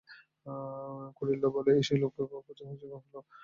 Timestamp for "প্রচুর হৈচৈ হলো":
2.45-3.19